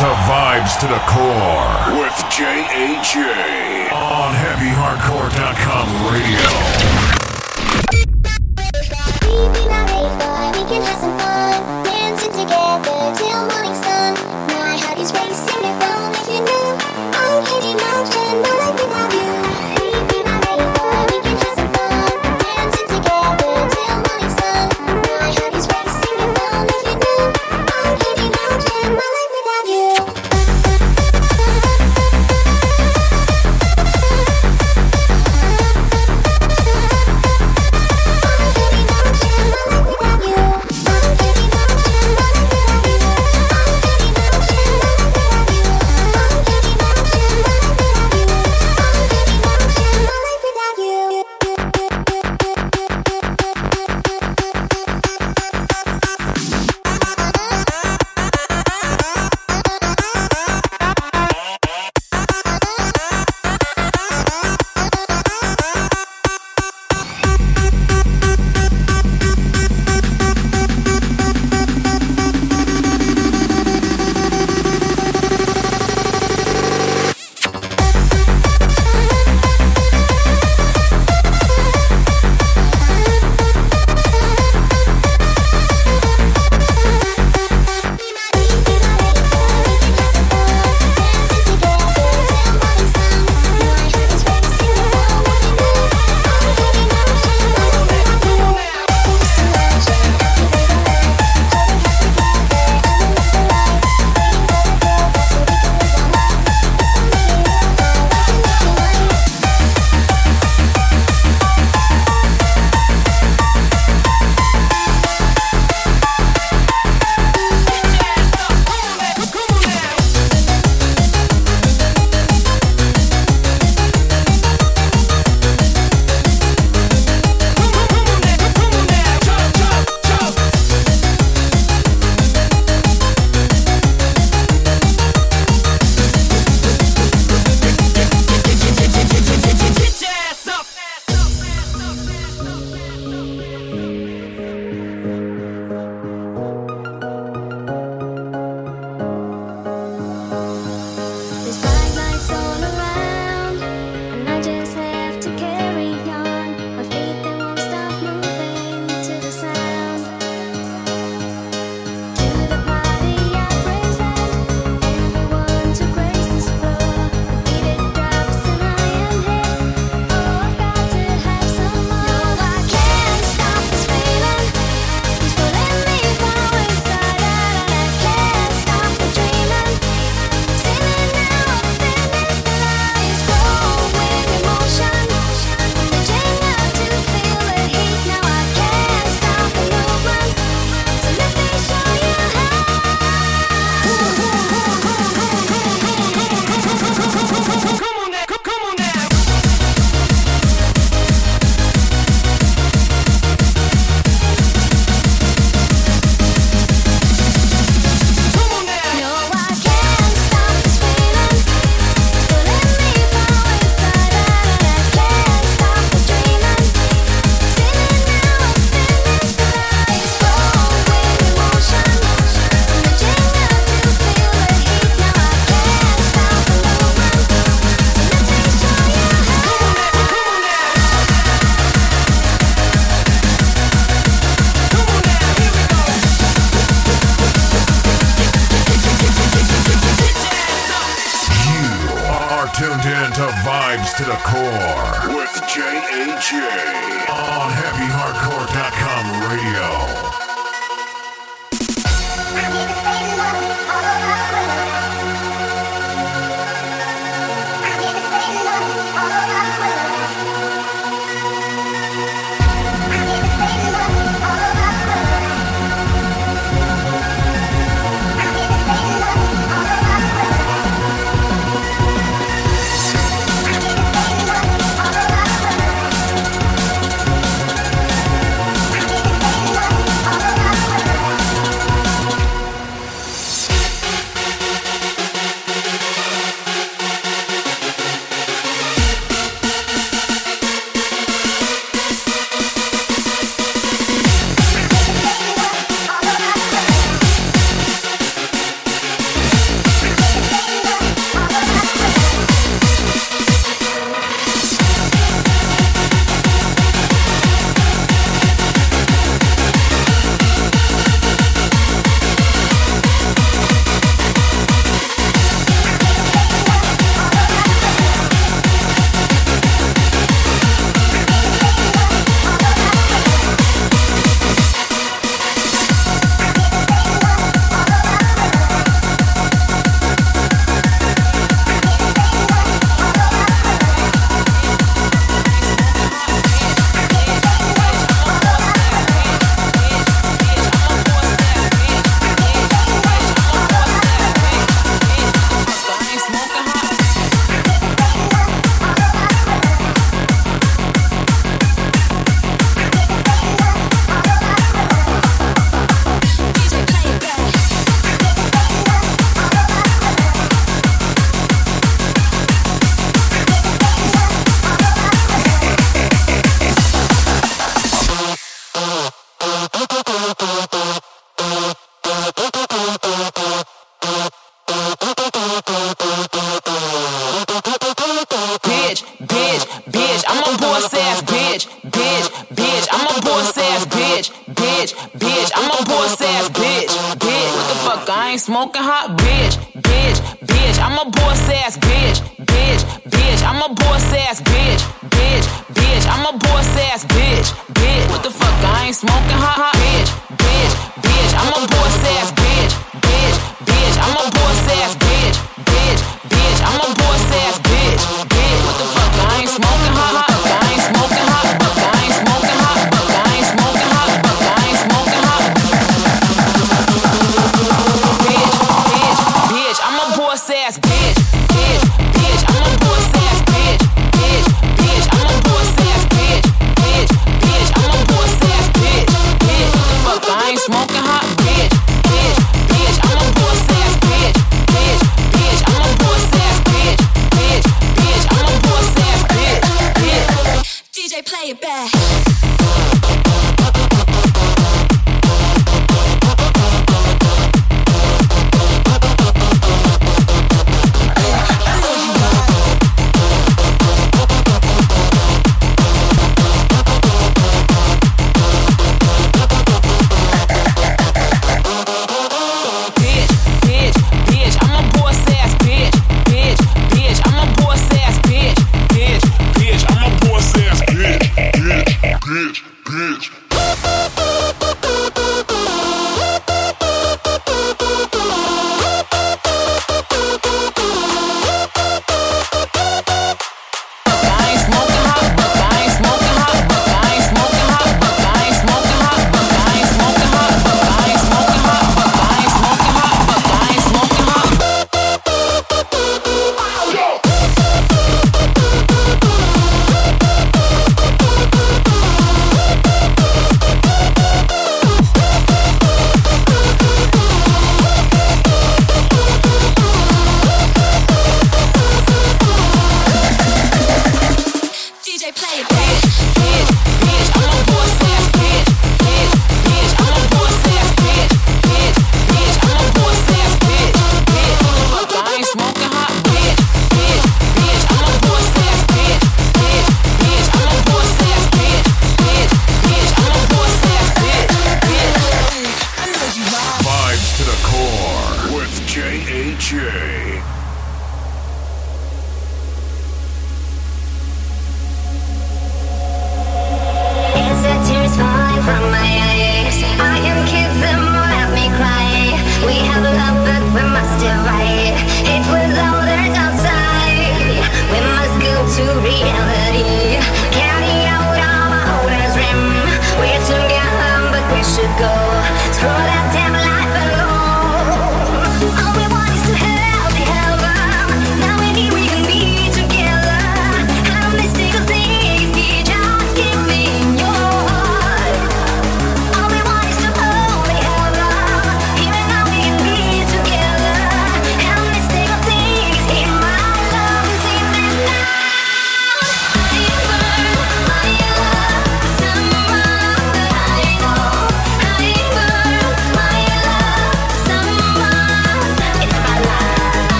[0.00, 3.90] into vibes to the core with J.A.J.
[3.92, 7.19] on HeavyHardcore.com radio.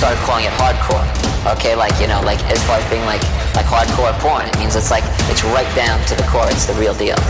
[0.00, 1.04] started calling it hardcore.
[1.52, 3.20] Okay, like you know, like as far as being like
[3.52, 6.48] like hardcore porn, it means it's like it's right down to the core.
[6.48, 7.20] It's the real deal.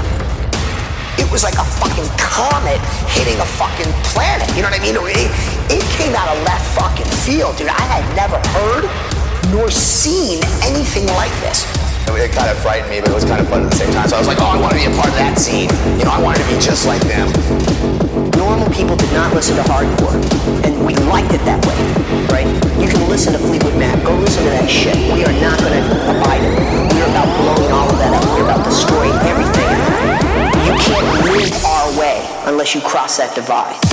[1.18, 2.78] It was like a fucking comet
[3.10, 4.46] hitting a fucking planet.
[4.54, 4.94] You know what I mean?
[4.94, 5.34] It,
[5.66, 7.74] it came out of left fucking field, dude.
[7.74, 8.86] I had never heard
[9.50, 11.66] nor seen anything like this.
[12.06, 14.06] It kind of frightened me, but it was kind of fun at the same time.
[14.06, 15.70] So I was like, oh, I want to be a part of that scene.
[15.98, 17.30] You know, I wanted to be just like them
[18.72, 20.14] people did not listen to hardcore,
[20.64, 21.76] and we liked it that way,
[22.30, 22.46] right?
[22.80, 24.02] You can listen to Fleetwood Mac.
[24.04, 24.96] Go listen to that shit.
[24.96, 26.54] We are not going to abide it.
[26.94, 28.24] We're about blowing all of that up.
[28.36, 29.70] We're about destroying everything.
[30.66, 33.89] You can't move our way unless you cross that divide.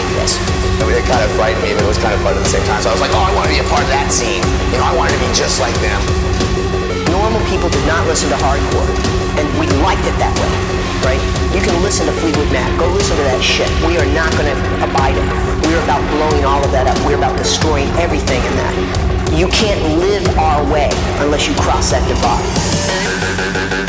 [0.00, 2.48] I mean, it kind of frightened me, but it was kind of fun at the
[2.48, 2.80] same time.
[2.80, 4.40] So I was like, oh, I want to be a part of that scene.
[4.72, 6.00] You know, I wanted to be just like them.
[7.12, 8.88] Normal people did not listen to hardcore,
[9.36, 10.52] and we liked it that way,
[11.04, 11.20] right?
[11.52, 12.70] You can listen to Fleetwood Mac.
[12.80, 13.68] Go listen to that shit.
[13.84, 15.26] We are not going to abide it.
[15.68, 16.96] We're about blowing all of that up.
[17.04, 18.74] We're about destroying everything in that.
[19.36, 20.88] You can't live our way
[21.20, 23.79] unless you cross that divide.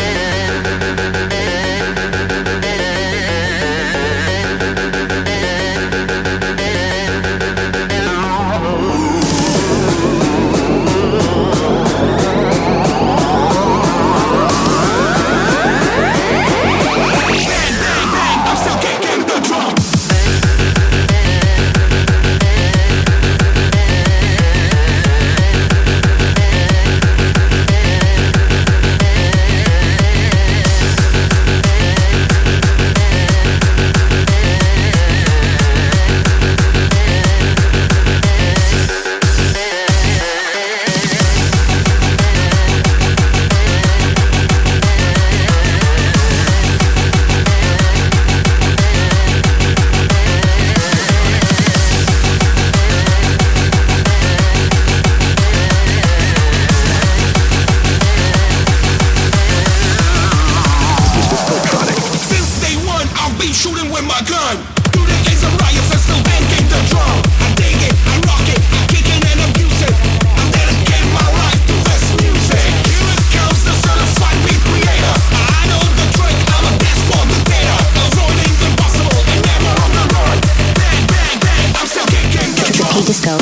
[83.12, 83.38] disco.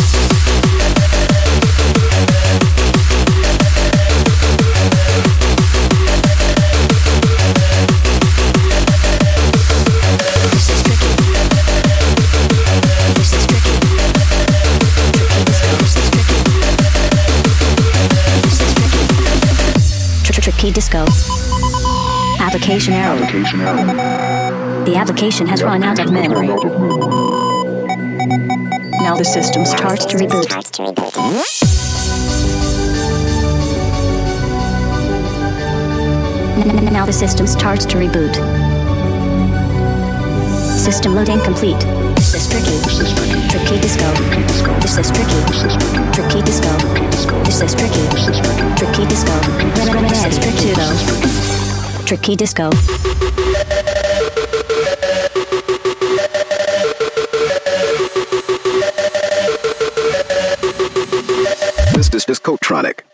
[20.42, 21.06] Tricky disco.
[22.40, 23.24] Application error.
[23.24, 24.86] Application error.
[24.86, 27.39] The application has the run out of memory
[29.10, 30.46] now the system starts to reboot.
[36.92, 38.36] Now the system starts to reboot.
[40.78, 41.80] System loading complete.
[42.18, 42.78] This is tricky.
[43.50, 44.06] Tricky disco.
[44.80, 45.42] This is tricky.
[46.14, 46.70] Tricky disco.
[47.46, 48.06] This is tricky.
[48.78, 49.34] Tricky disco.
[50.06, 50.76] This is tricky.
[52.06, 52.70] Tricky disco.
[62.30, 63.09] is Coatronic.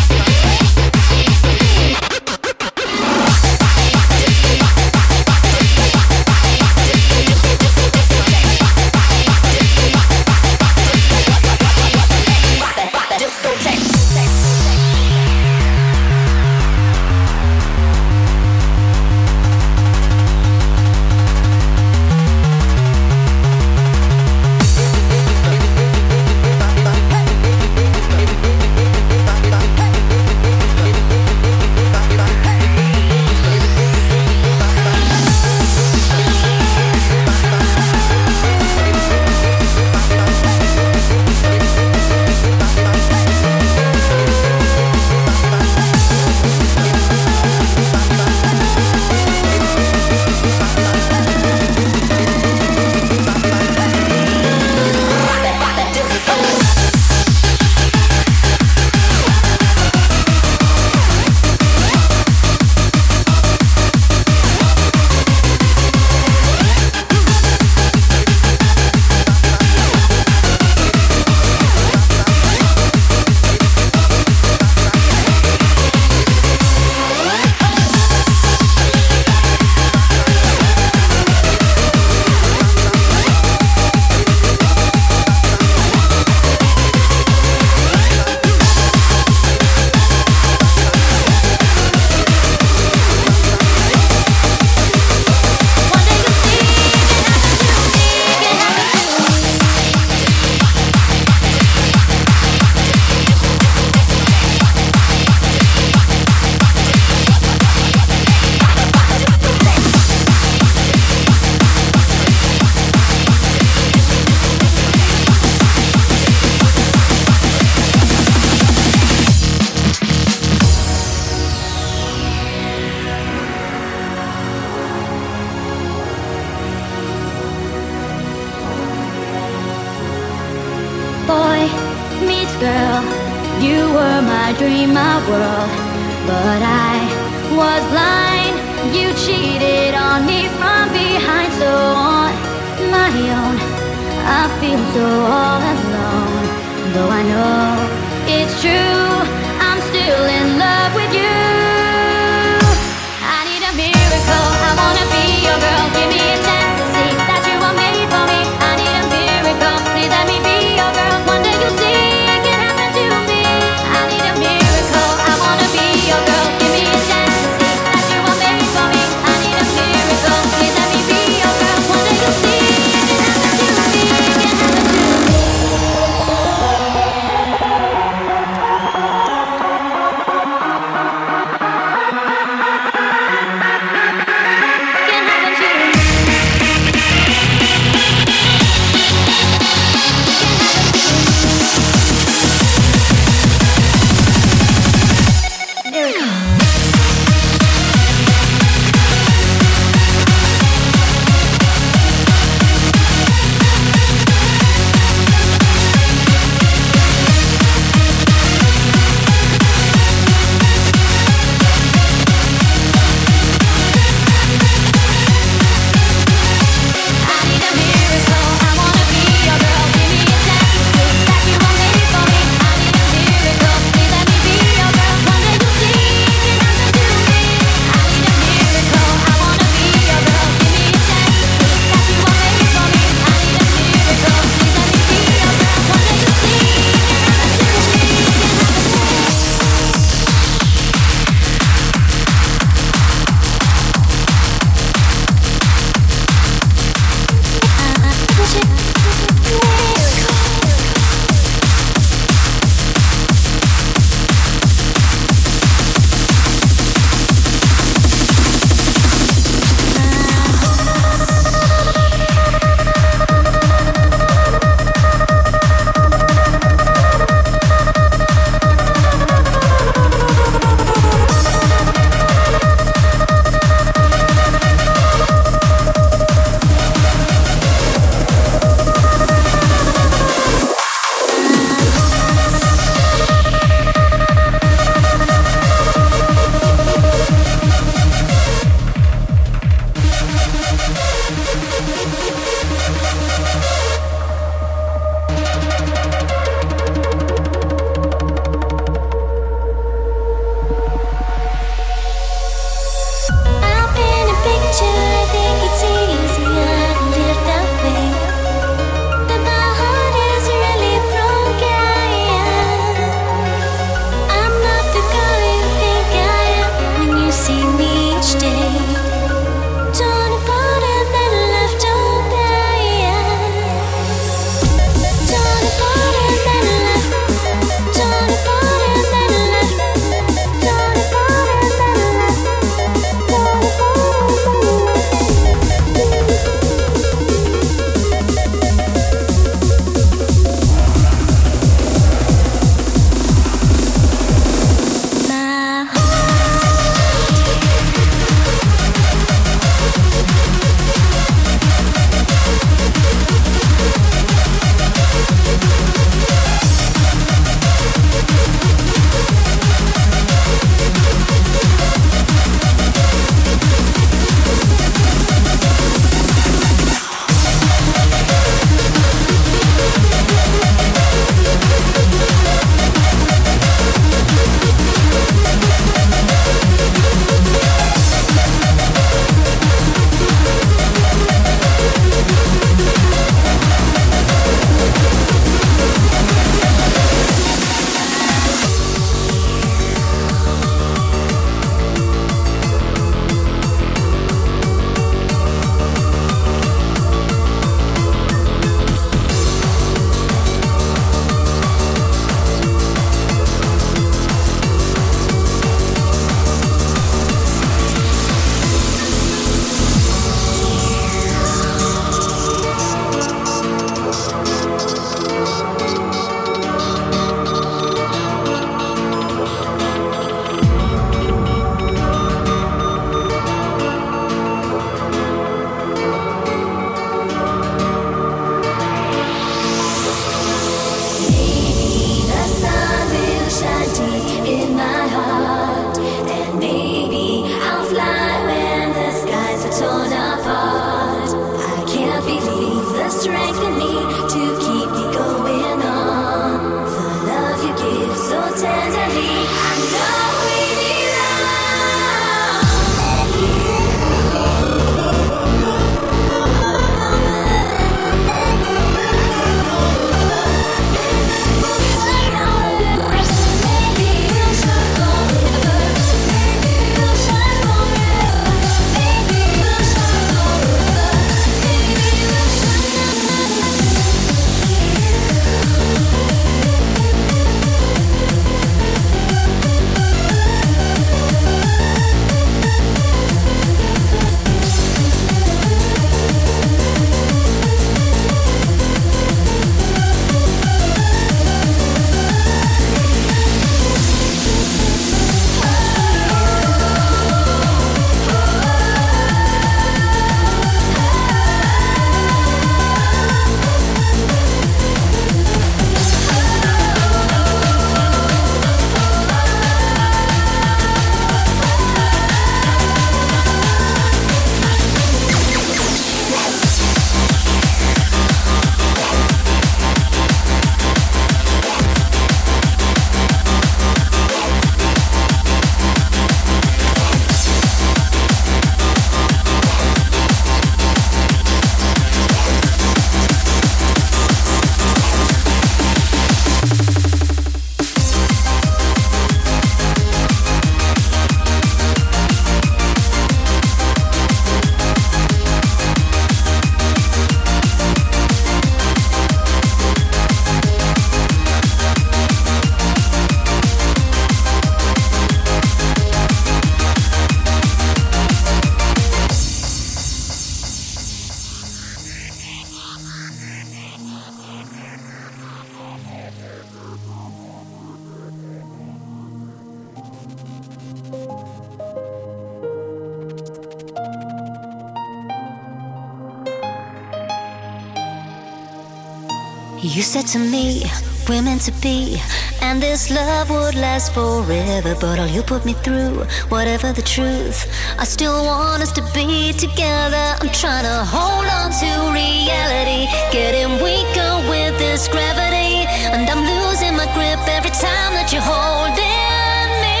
[580.20, 580.82] Said to me,
[581.28, 582.20] we're meant to be,
[582.60, 584.94] and this love would last forever.
[585.00, 587.58] But all you put me through, whatever the truth,
[587.98, 590.26] I still want us to be together.
[590.40, 596.96] I'm trying to hold on to reality, getting weaker with this gravity, and I'm losing
[596.96, 600.00] my grip every time that you're holding me.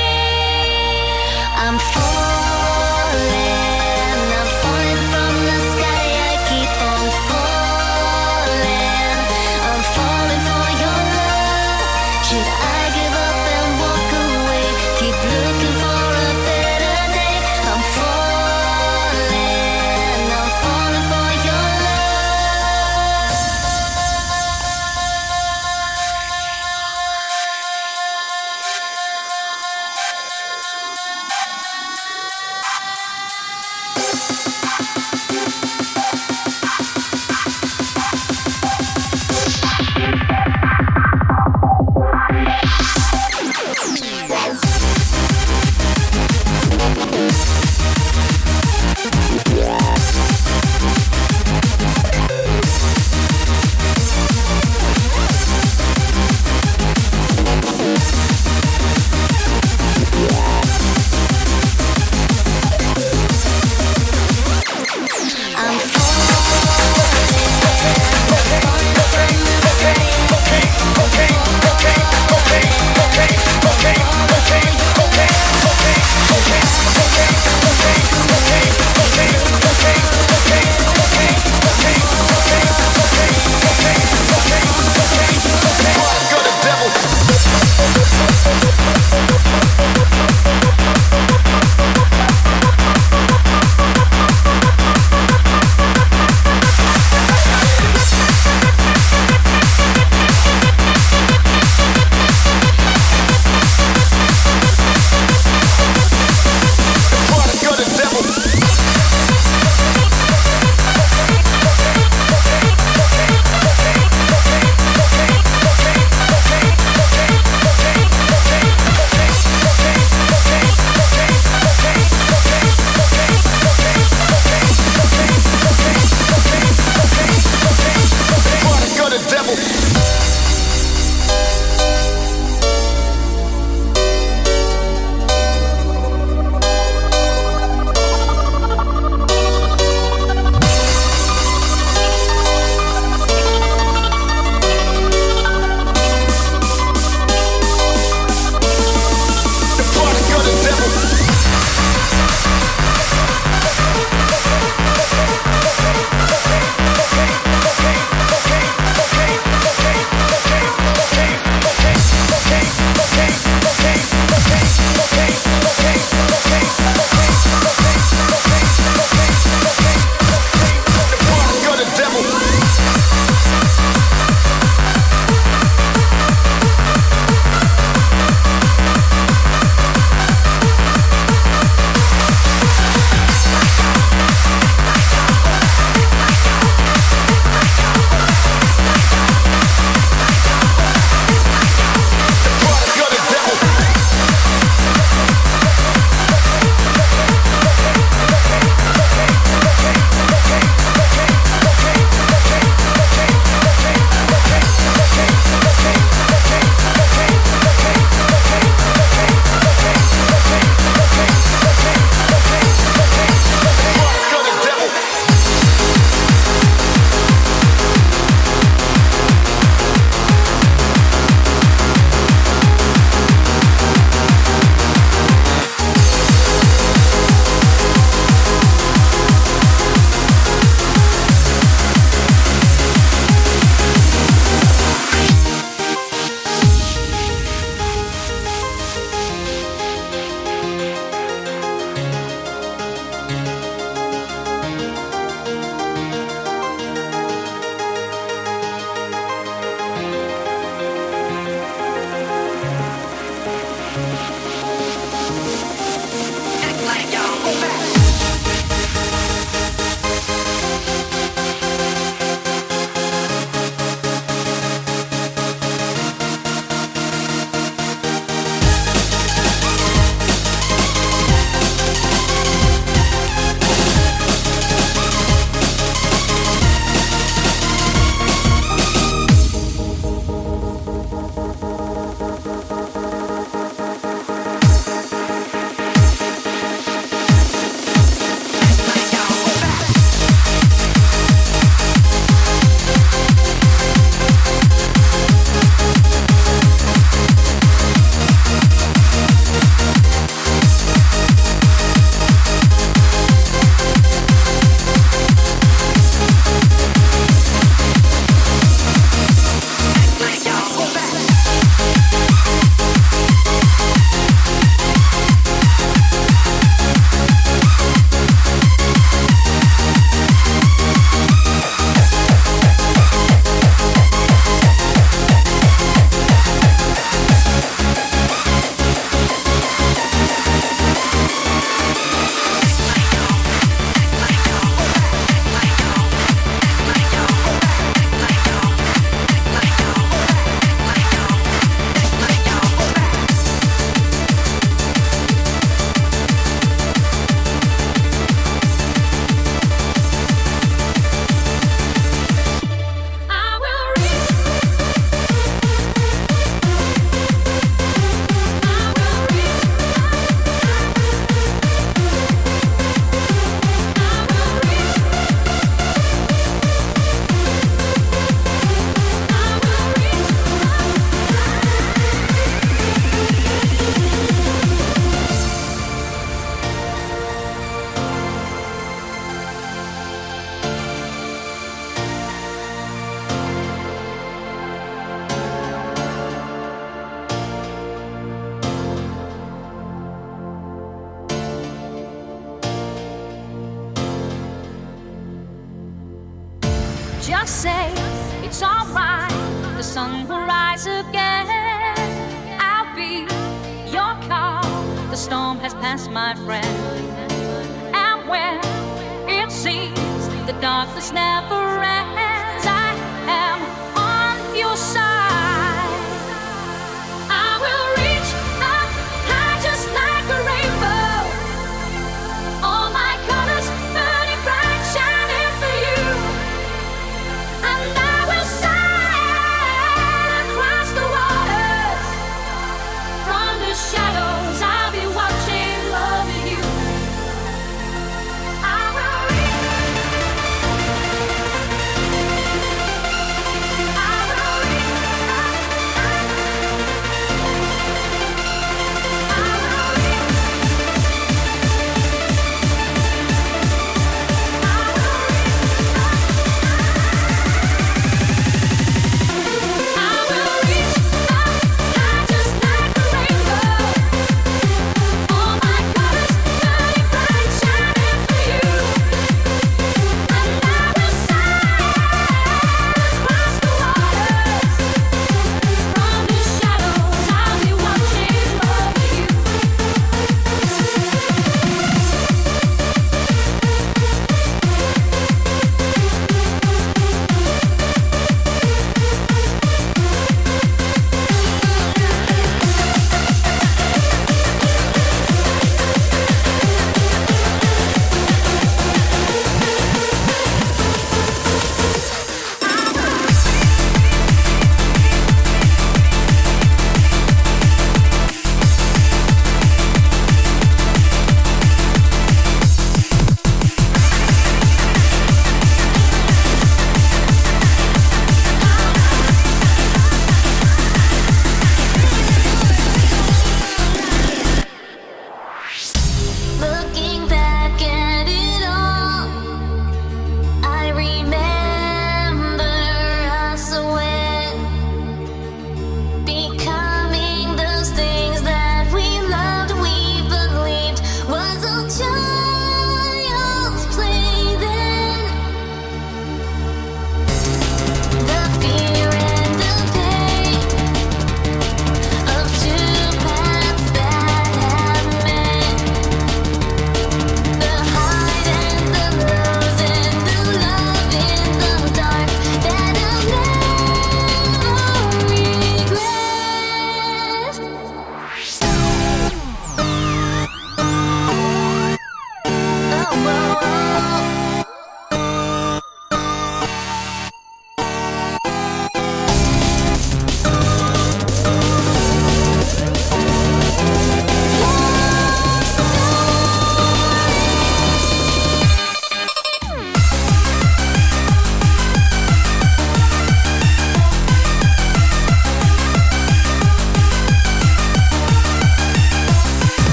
[1.56, 2.09] I'm falling.